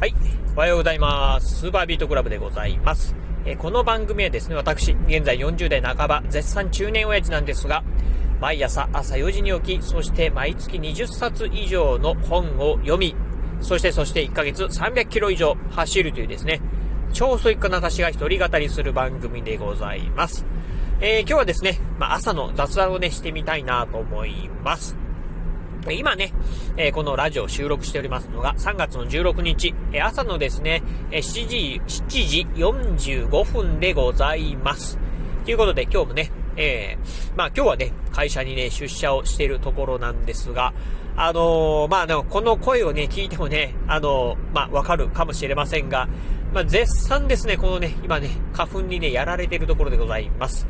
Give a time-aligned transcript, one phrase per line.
[0.00, 0.14] はい。
[0.56, 1.56] おはようございます。
[1.56, 3.14] スーパービートクラブでございます。
[3.44, 7.84] え、この番組はですね、私、現在40代半ば、絶賛中年親父なんですが、
[8.40, 13.14] 毎朝朝4時に起き、そして毎月20冊以上の本を読み、
[13.60, 16.62] そしてそして1ヶ月300キロ以上走るというですね、
[17.12, 20.46] 超ソイックな私が一人語りする番組でございます。
[21.02, 24.96] えー、今日はですね、まあ、朝の雑談をね、してみたいなと思います。
[25.88, 26.32] 今ね、
[26.76, 32.46] え、このラジオを収録しておりますのが3月の16日、え、朝のですね、えー、7時、7時
[33.28, 34.98] 45分でございます。
[35.44, 40.74] ということで今日もね、えー、まあ今日はね、会社にね、出社をしているところなんですが、
[41.16, 46.08] あのー、まあでもこの声をね、聞いてもね、あのー、まあわかるかもしれませんが、
[46.52, 50.66] まあ絶賛ですね、このね、今ね、花粉にね、やられているところでございます。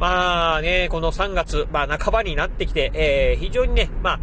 [0.00, 4.20] まあね、この3月、まあ半ばになってきて、えー、非常にね、まあ、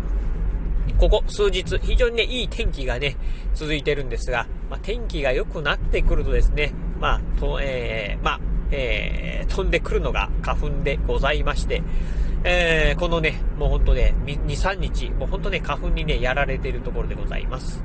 [0.97, 3.15] ここ数日、非常にね、いい天気がね、
[3.53, 8.39] 続いてるんですが、まあ、天気が良くなってくるとですね、まあ、と、えー、まあ、
[8.71, 11.83] えー、飛んでくるのが花粉でございまして、
[12.43, 17.83] えー、このね、もうほんとね、2、3日、もうほんとね、花粉にね、やられているところでございます。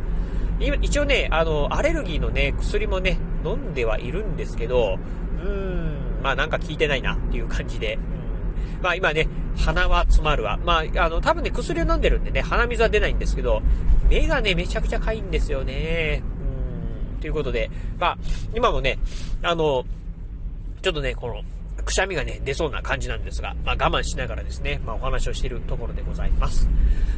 [0.60, 4.98] 今、一応ね、あの、アレルギーのね、薬もね、飲んではいるんですけど、
[5.42, 10.58] うーん、まあなんか効いてないなっていう感じで、うん、まあ今ね、鼻は詰まるわ。
[10.64, 13.62] まあ、あの、多分ね、薬を飲んでるんでね、鼻水は出ないんですけど、
[14.08, 16.22] 目がね、めちゃくちゃかいんですよね。
[17.14, 18.18] うん、ということで、まあ、
[18.54, 18.98] 今もね、
[19.42, 19.84] あの、
[20.82, 21.42] ちょっとね、この、
[21.84, 26.68] くしゃみがね、出そうな感じなんですが、まあ我慢しながらですね、まあお話をしているところでございます。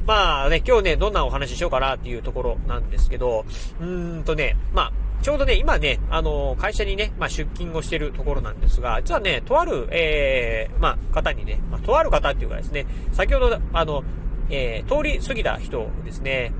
[0.06, 3.44] まあね、今日ね、どんなお話ししようかなっていうところなんですけど、
[3.80, 4.92] うーんとね、まあ、
[5.24, 14.04] ちょうどね、今ね、あの、会社にね、まあ、出勤をしてるところなんですが、実はね、とある、えー、まあ、方にね、まあ、とある方っていうかですね、先ほど、あの、
[14.50, 16.52] えー、通り過ぎた人ですね、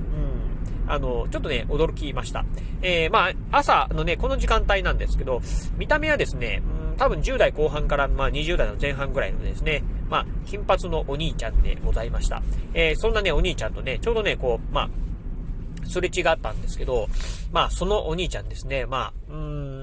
[0.87, 2.43] うん、あの、ちょっとね、驚きました。
[2.81, 5.41] えー、まあ、朝のね、この時間帯なんですけど、
[5.77, 12.41] 見た目はですね、うん、多分10代後半から、まあ、20代の前半ぐらいのですね、まあ、金髪のお兄ちゃんでございました。
[12.73, 14.89] えー、そんなね、お兄ちゃんとね、ちょうどね、こう、まあ、
[15.85, 17.07] すれ違ったんですけど、
[17.51, 19.74] まあ、そのお兄ちゃんですね、まあ、うーん、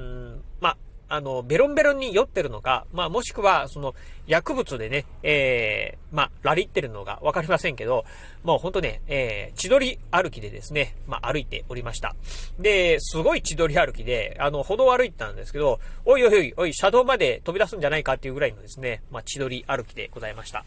[1.14, 3.94] あ、の、ベロンベロンに酔ってるのか、まあ、もしくは、その、
[4.26, 8.04] 薬物でね、えー、まあ、ラリってるのがわかりませんけど、
[8.44, 12.14] もうほんとね、えー、千鳥歩きでですね、まあ、歩いておりました。
[12.58, 20.64] で、すごい千鳥歩きで、あの、歩道を歩いてたんですけど、おいおいおい、おい、車道まで飛び出すんじゃないかっていうぐらいのですね、まあ、千鳥歩きでございました。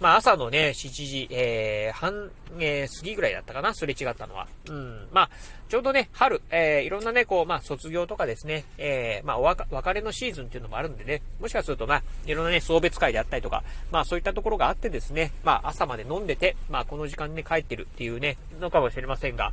[0.00, 4.46] まあ、朝のね、7時、えー、半、えー、過ぎぐらいだったかな、すれ違ったのは。
[4.68, 5.30] うん、まあ、
[5.68, 9.42] ちょうどね、春、えー、いろんなね、こう、まあ、卒業とかですね、えー、まあ、お
[9.88, 19.52] 別れのシーズンっていうのもあるんでね、もしかすると、まあ、いろんなね、送別会であったりとか、まあ、そういったところがあってですね、まあ、朝まで飲んでて、まあ、この時間にね、帰ってるっていうね、のかもしれませんが、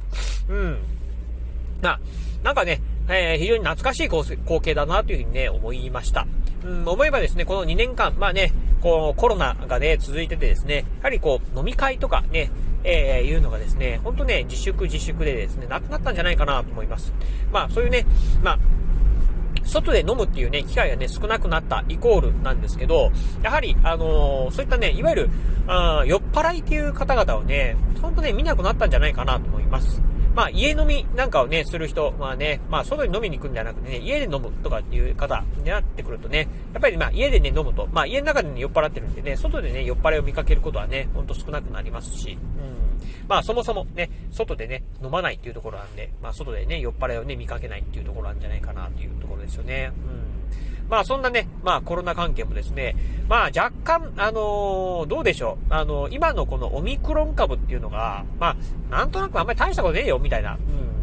[0.49, 0.77] うん。
[1.81, 1.99] な、
[2.43, 6.27] なんかね、えー、非常に懐かしい光景だなというふうにね、思いました。
[6.63, 8.51] うん、思えばですね、この2年間、まあね、
[8.81, 12.49] こう、コロナがね、続いててですね、やはりこう、飲み会とかね、
[12.83, 17.13] えー、いうのがですね、ほんとね、自粛自粛でですね、なくなったんじゃないかなと思います。
[17.51, 18.05] まあ、そういうね、
[18.43, 18.59] まあ、
[19.63, 23.11] 外で飲むっていうね、機会がね、少なくなったイコールなんですけど、
[23.41, 25.29] やはり、あのー、そういったね、いわゆる、
[25.67, 30.01] あ酔っ払いっていう方々をね、ほんとね、見なくなったんじゃないかなと思います。
[30.35, 42.74] まあ、家飲みなんかをね、する人、まあね、まあ、外に飲みに行くんじゃなくてね、家で飲むとかっていう方になってくるとね、やっぱりまあ、家でね、飲むと、まあ、家の中でね、酔っ払ってるんでね、外でね、酔っ払いを見かけることはね、ほんと少なくなりますし、うん。
[43.27, 49.91] まあ、そもそもね、外でね、飲まないっていうところなんで、まあ、外でね、酔っ払いをね、見かけないっていうところなんじゃないかなっていうところですよね。
[50.07, 50.35] うん。
[50.89, 52.95] まあそんなね、まあコロナ関係もですね、
[53.27, 55.73] まあ若干、あのー、どうでしょう。
[55.73, 58.55] あのー、今のこのオミクロン株っていうのが、まあ
[58.91, 60.57] なんとなくあんまり大したことねえよ、みたいな、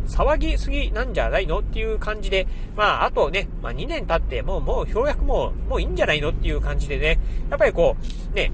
[0.05, 2.47] うん、騒ぎすぎなんじゃないのっていう感じで、
[2.77, 7.19] まああとね、まあ2年経ってもう、もうようやくもう、もういいんじゃないのっていう感じでね、
[7.51, 7.97] やっぱりこ
[8.33, 8.53] う、ね、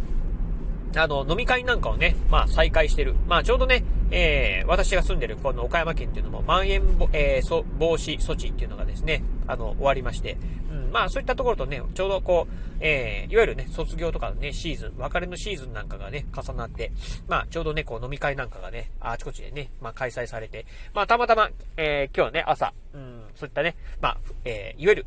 [0.99, 3.15] あの、飲み会なんかをね、まあ再開してる。
[3.27, 6.83] まあちょうどね、えー、私が住んでるこの岡山県っていうのも、まん延
[7.13, 10.39] えー、防止措置っていうのがですね、あの、終わりまして、
[10.71, 16.93] うん、まあそういったところとね、ちょうどこう、えー、いわゆるね、卒業とかのね、シーズン、別れのシーズンなんかがね、重なって、
[17.27, 20.65] まあちょうどね、こう飲み会なんかがね、あちこちでね、まあ開催されて、
[20.95, 25.07] まあたまたま、えー、今日ね、朝、うん、そういったね、まあ、えー、いわゆる、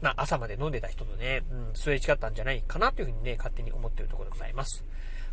[0.00, 4.84] まあ朝まで飲んでた人とね、うん、すれ違ったんじゃないかなというふうにね、勝手に思ってるところでございます。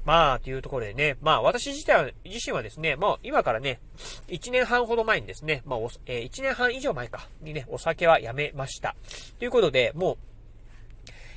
[0.06, 3.80] まあ、というところでね、まあ、私自体は、自身はですね、もう今からね、
[4.28, 8.96] 1年半ほど前にですね、まあ、えー、1年半以上前か、にね、お酒はやめました。
[9.40, 10.18] ということで、もう、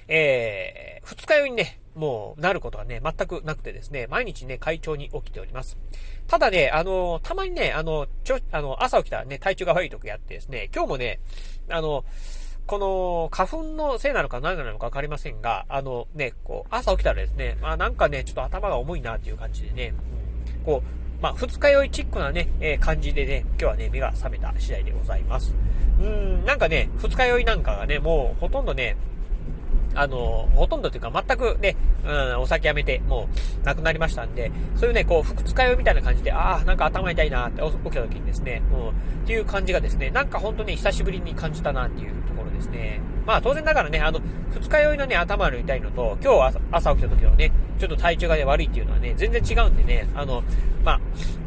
[0.09, 5.79] えー、二日酔いにね、もうなることはね、全くなくてですね、毎日ね、快調に起きております。
[6.26, 11.20] ただね、あの、たまにね、あの、ちょ、あの、朝起きたらね、体調が悪い時あってですね、今日もね、
[11.69, 12.05] あの、
[12.69, 19.94] この、花粉のせいなのか何なのか分かりませんが、あのね、こう、朝起きたらですね、まあなんかね、ちょっと頭が重いなっていう感じでね、
[20.59, 25.55] うん、こう、まあ、二日酔いチックなね、えー、感じでね、今日はね、目が覚めた次第でございます。
[25.99, 28.99] うん、なんかね、二日酔いなんかがね、もうほとんどね、
[29.94, 33.29] あの、ほとんどというか全くね、うん、お酒やめて、も
[33.62, 38.93] う、なくなりましたんで、そういうね、こう、二日酔いみたいな感じで、ああ、なんか頭痛いなって起きた時にですね、うん、っ
[39.26, 43.00] ていう感じがですね、なんか本当に久しぶりに感じたなっていうところですね。
[43.26, 44.20] まあ当然だからね、あの、
[44.58, 50.42] 二日酔いのね、頭の痛いのと、今日朝朝起きた時のね、ちょっと体調がね、悪いっていうのはね、全然違うんでね、あの、
[50.84, 51.00] ま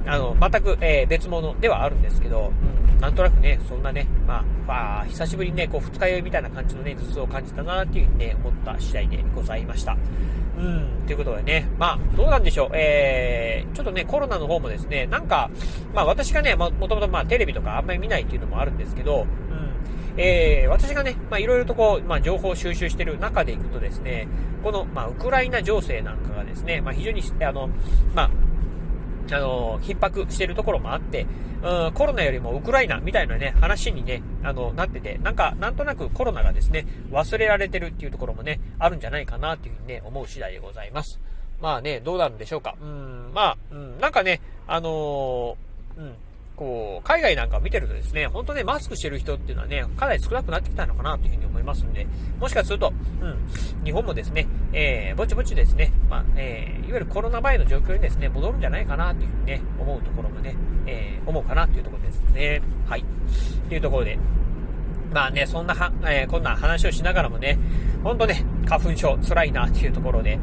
[0.05, 2.51] あ、あの、全く、えー、別物ではあるんですけど、
[2.93, 9.97] うん、なんとなくね、そんなね、まあ、あ久しぶりにね、こう、二日酔いみたいな感じのね、頭痛を感じたなっていうふうにね、思った次第でございました。
[10.57, 15.49] うん、ということでね、まあ、どうなんでしょう、えー、ちょっとね、コロナの方もですね、なんか、
[15.93, 19.25] まあ私がね、もともとまあテレビとかあんまり見ないっていうのもあるんですけど、
[20.17, 24.27] えー、私がね、まあいろいろとこう、まあ情報を収集している中でいくとですね、
[24.63, 27.69] この、まあウクライナ情勢なんかがですね、まあ非常に、あの、
[28.13, 28.29] まあ、
[29.35, 31.25] あの、逼迫しているところもあって、
[31.63, 41.19] うん、コロナよりもウクライナみたいなね、話にね、あの、なってて、なんか、なんとなくコロナがですね、忘れられてるっていうところもね、あるんじゃないかなっていうふうにね、思う次第でございます。
[41.61, 42.75] まあね、どうなるんでしょうか。
[42.81, 45.55] うん、まあ、うん、なんかね、あのー、
[45.97, 46.15] うん、
[46.61, 52.05] こう、海外なんかを見てるとですね、本当ね、マスクしてる人っていうのはね、かなり少なくなってきたのかなというふうに思いますんで、
[52.39, 60.55] もしかすると、うん、日本もですね、えー、ぼちぼちですね、まあ、えー、いわゆるコロナ前の状況にですね、戻るんじゃないかなというふうにね、思うところもね、
[60.85, 62.61] えー、思うかなというところですね。
[62.87, 63.03] はい。
[63.67, 64.19] というところで、
[65.11, 67.57] まあね、そんなは、えー、こんな話をしながらもね、
[68.03, 70.37] ほんとね、花粉症辛いなっていうところで、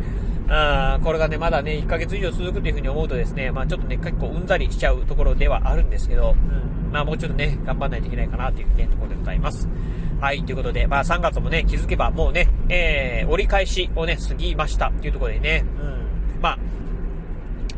[0.51, 9.69] あこれがね、まだね、1ヶ月以上続くというふうに思うとですね、まあちょっとね、結構うんざりしちゃうところではあるんですけど、うん、まあもうちょっとね、頑張んないといけないかなというね、ところでございます。
[10.21, 16.59] はい、ということで、まあ3月もね、気づけばもうね、えー、折り返しをね、過ぎましたというところでね、うん、まあ、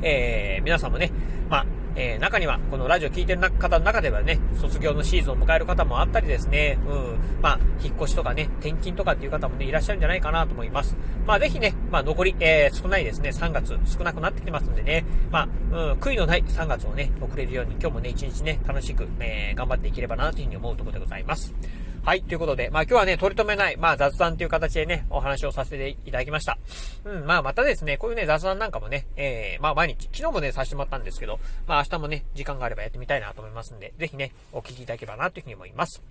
[0.03, 1.11] えー、皆さんもね、
[1.49, 1.67] まあ、
[2.01, 10.97] えー、中には、このラジオ聴いてる方の中ではね、卒業のシーズンを迎える方もあったりですね、うん、まあ、引っ越しとかね、転勤とかっていう方もね、いらっしゃるんじゃないかなと思います。
[11.27, 21.55] まあ、ぜひね、まあ、残り、えー、少ないですね、3月少なくなってきてますんでね、まあ、うん、悔いのない3月をね、送れるように、今日もね、一日ね、楽しく、えー、頑張っていければな、というふうに思うところでございます。
[22.03, 26.57] はい、ということで、まあ今日はね、取り留めない、まあ雑談という形でね、お話をさせていただきました。
[27.05, 36.03] うん、まあまたですね、こういうね、雑談なんかもね、えー、まあ毎日、昨日もね、させてもらったんですけど、まあ明日もね、時間があればやってみたいなと思いますんで、ぜひね、お聞きいただければなというふうに思います。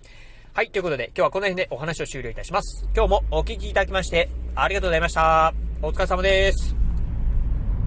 [0.54, 2.88] はい、ということで、今日はこの辺でお話を終了いたします。
[2.96, 5.54] 今日もお聞きいただきまして、ありがとうございました。
[5.82, 6.89] お疲れ様です。